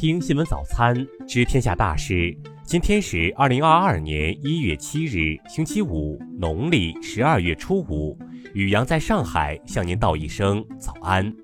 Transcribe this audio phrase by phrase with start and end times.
[0.00, 0.94] 听新闻早餐，
[1.26, 2.32] 知天下大事。
[2.62, 8.16] 今天是二零二二年一月七日，星期五，农历十二月初五。
[8.54, 11.34] 雨阳在上海向您道一声早安。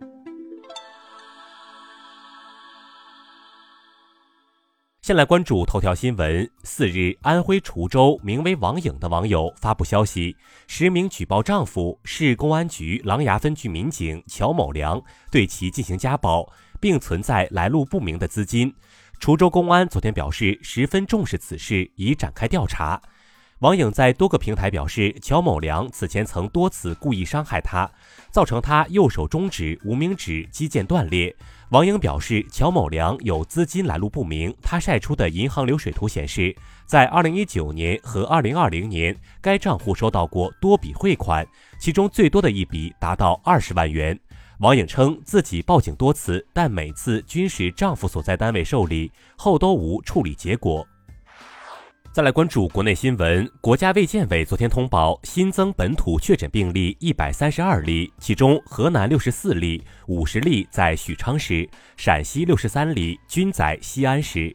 [5.02, 6.48] 先来关注头条新闻。
[6.62, 10.36] 四日，安徽滁州名为王颖的网友发布消息，
[10.68, 15.02] 实名举报丈夫市公安局琅琊分局民警乔某良
[15.32, 16.48] 对其进行家暴。
[16.84, 18.70] 并存在来路不明的资金。
[19.18, 23.00] 滁州公安昨天表示，十分重视此事，已展开调查。
[23.60, 27.90] 王颖在多个平台表示，乔某良此前曾多次故意伤害他，
[28.30, 31.34] 造成他右手中指、无名指肌腱断裂。
[31.70, 34.54] 王颖表示，乔某良有资金来路不明。
[34.60, 41.46] 他晒出的银行流水图显示，在2019年和2020年，该账户收到过多笔汇款，
[41.78, 44.20] 其中最多的一笔达到二十万元。
[44.60, 50.86] 王颖称自己报警多次，但每次均是丈夫所在单位受理后都无处理结果。
[52.12, 64.54] 再来关注国内新闻，国家卫健委昨天通报新增本土确诊病例一百三十二例，其中河南六十四例，五十例在许昌市，陕西六十三例均在西安市。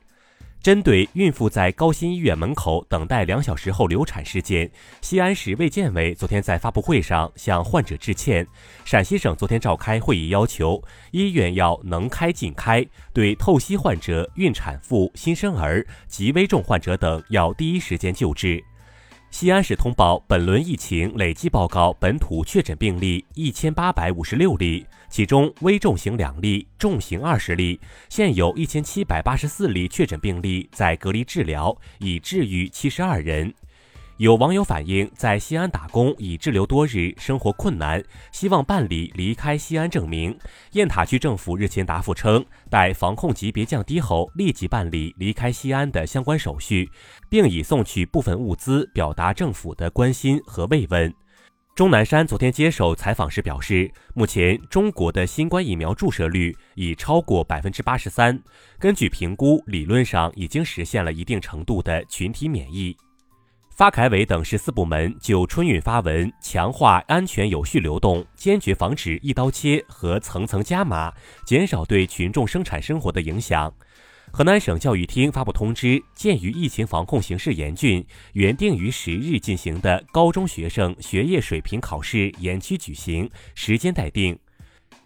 [0.62, 4.70] 针对孕妇在高新医院门口等待两小时后流产事件，
[5.02, 8.46] 西安市卫健委昨天在发布会上向患者致歉。
[8.84, 18.62] 陕西省昨天召开会议，要求医院要能开尽开，对透析患者、孕产妇、新生儿及危重患者等要第一时间救治。
[19.32, 27.80] 西安市通报，本轮疫情累计报告本土确诊病例一千八百五十六例，其中危重型两例，重型二十例。
[28.10, 33.54] 现有一千七百八十四例确诊病例在隔离治疗，已治愈七十二人。
[34.20, 38.04] 有网友反映，在西安打工已滞留多日，生活困难，
[38.34, 40.38] 希望办理离开西安证明。
[40.74, 46.92] 雁塔区政府日前答复称，待防控级别降低后，立即办理离开西安的相关手续，
[47.30, 51.14] 并已送去部分物资，表达政府的关心和慰问。
[51.74, 58.38] 钟南山昨天接受采访时表示，目前中国的新冠疫苗注射率已超过百分之八十三，
[58.78, 62.94] 根据评估，理论上已经实现了一定程度的群体免疫。
[63.80, 71.14] 发改委等十四部门就春运发文，强化安全有序流动，坚决防止一刀切和层层加码，
[71.46, 73.74] 减少对群众生产生活的影响。
[74.34, 84.38] 河南省教育厅发布通知，鉴于疫情防控形势严峻，原定于十日进行的高中学生学业水平考试延期举行，时间待定。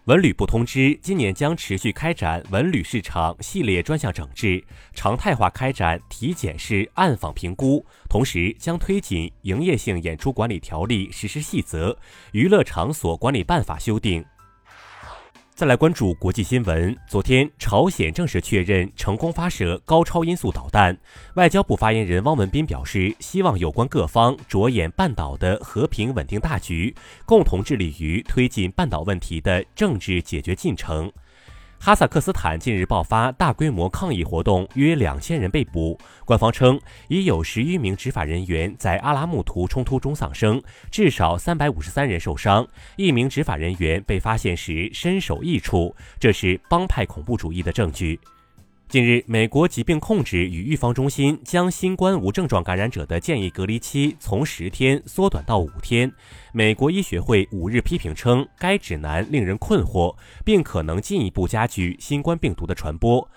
[0.04, 11.96] 文旅部通知，今年将持续开展文旅市场系列专项整治，常态化开展体检式暗访评估，同时将推进营业性演出管理条例实施细则、
[12.32, 14.22] 娱乐场所管理办法修订。
[15.56, 16.96] 再来关注国际新闻。
[17.06, 20.98] 昨天，朝鲜正式确认成功发射高超音速导弹。
[21.34, 26.92] 外交部发言人汪文斌表示，希望有关各方着眼半岛的和平稳定大局，
[27.24, 31.12] 共同致力于推进半岛问题的政治解决进程。
[31.78, 35.98] 哈萨克斯坦近日爆发大规模抗议活动，约两千人被捕。
[36.24, 42.66] 官方称，已有十余名执法人员在阿拉木图冲突中丧生，至少三百五十三人受伤。
[42.96, 48.18] 一名执法人员被发现时身首异处，这是帮派恐怖主义的证据。
[48.88, 56.12] 近日，美国疾病控制与预防中心将新冠无症状感染者的建议隔离期从十天缩短到五天。
[56.52, 63.28] 美国医学会五日批评称，该指南令人困惑，并可能进一步加剧新冠病毒的传播。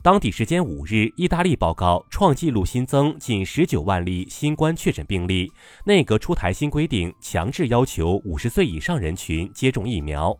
[0.00, 5.52] 当地时间五日，意大利报告创纪录新增近十九万例新冠确诊病例。
[5.84, 10.38] 内阁出台新规定，强制要求五十岁以上人群接种疫苗。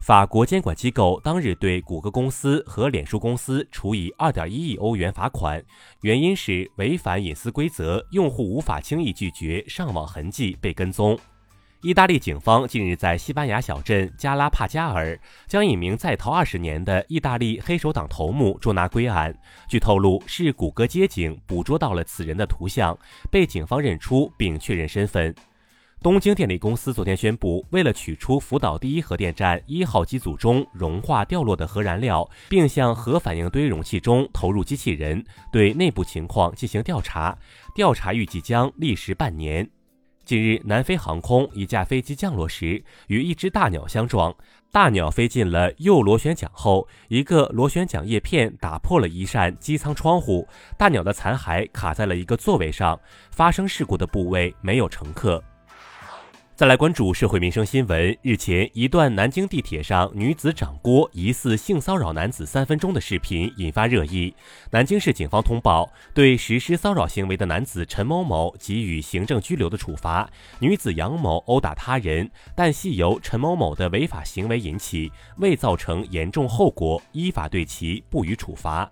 [0.00, 5.62] 法国监管机构当日对谷歌公司和脸书公司处以2.1亿欧元罚款，
[6.00, 11.18] 原因是违反隐私规则，用户无法轻易拒绝上网痕迹被跟踪。
[11.82, 19.34] 意大利警方近日在西班牙小镇加拉帕加尔将一名在逃二十年的意大利黑手党头目捉拿归案，
[19.68, 22.98] 据透露是谷歌街景捕捉到了此人的图像，
[23.30, 25.34] 被警方认出并确认身份。
[26.02, 37.36] 东京电力公司昨天宣布，为了取出福岛第一核电站一号机组中融化掉落的核燃料，并向核反应堆容器中投入机器人，对内部情况进行调查。
[37.74, 39.68] 调查预计将历时半年。
[40.24, 44.34] 近日，南非航空一架飞机降落时与一只大鸟相撞，
[44.72, 50.48] 大鸟飞进了右螺旋桨后，一个螺旋桨叶片打破了一扇机舱窗户，
[50.78, 52.98] 大鸟的残骸卡在了一个座位上。
[53.30, 55.42] 发生事故的部位没有乘客。
[56.60, 58.14] 再来关注社会民生新闻。
[58.20, 64.34] 日前，一段南京地铁上女子掌锅疑似性骚扰男子三分钟的视频引发热议。
[64.70, 70.28] 南京市警方通报，对实施骚扰行为的男子陈某某给予行政拘留的处罚。
[70.58, 78.86] 女子杨某殴打他人，但系由陈某某的违法行为引起，未造成严重后果，依法对其不予处罚。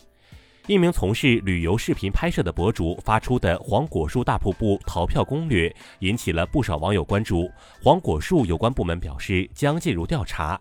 [0.69, 7.51] 一名从事旅游视频拍摄的博主发出的黄果树大瀑布逃票攻略，引起了不少网友关注。
[7.83, 10.61] 黄果树有关部门表示将介入调查。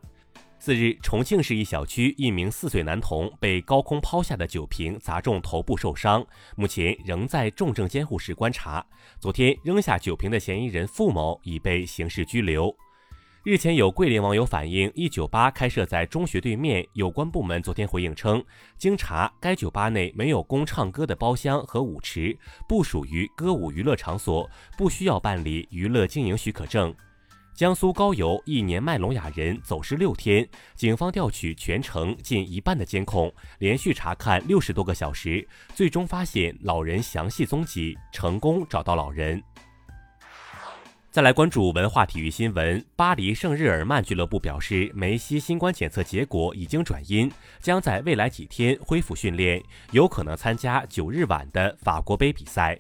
[0.59, 6.25] 次日，重庆市一小区一名四岁男童被高空抛下的酒瓶砸中头部受伤，
[6.55, 8.83] 目前仍在重症监护室观察。
[9.19, 12.73] 昨天扔下酒瓶的嫌疑人付某已被刑事拘留。
[13.47, 16.85] 日前有桂林网友反映，一酒吧开设在中学对面。
[16.91, 18.43] 有关部门昨天回应称，
[18.77, 26.93] 经查，该酒吧内没有供唱歌的包厢和舞池，不属于歌舞娱乐场所，不需要办理娱乐经营许可证。
[27.55, 30.45] 江苏高邮一年迈聋哑人走失六天，
[30.75, 39.41] 警方调取全城近一半的监控，连续查看六十多个小时，最终发现老人详细踪迹，成功找到老人。
[41.17, 42.85] 再来关注文化体育新闻。
[42.95, 47.27] 巴黎圣日耳曼俱乐部表示，梅西新冠检测结果已经转阴，
[47.59, 49.59] 将在未来几天恢复训练，
[49.89, 52.77] 有可能参加九日晚的法国杯比赛。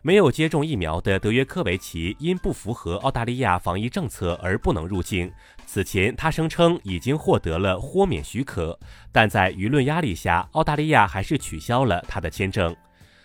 [0.00, 5.30] 没有接种疫苗的德约科维奇因不符合澳大利亚防疫政策而不能入境。
[5.66, 8.78] 此前他声称已经获得了豁免许可，
[9.12, 12.74] 但在舆论压力下，澳大利亚还是取消了他的签证。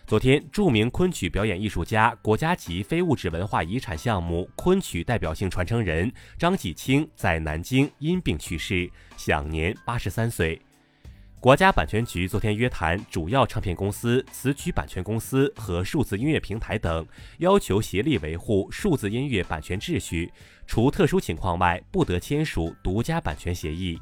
[0.09, 10.59] 昨天，著名昆曲表演艺术家、国家级非物质文化遗产项目昆曲代表性传承人张继清在南京因病去世，享年八十三岁。
[11.39, 17.05] 国家版权局昨天约谈主要唱片公司、词曲版权公司和数字音乐平台等，
[17.37, 20.33] 要求协力维护数字音乐版权秩序，
[20.65, 24.01] 除特殊情况外，不得签署独家版权协议。